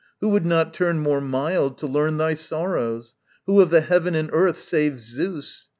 Who 0.19 0.29
would 0.29 0.47
not 0.47 0.73
turn 0.73 0.97
more 0.97 1.21
mild 1.21 1.77
to 1.77 1.85
learn 1.85 2.17
Thy 2.17 2.33
sorrows? 2.33 3.13
who 3.45 3.61
of 3.61 3.69
the 3.69 3.81
heaven 3.81 4.15
and 4.15 4.31
earth 4.33 4.57
Save 4.57 4.99
Zeus? 4.99 5.69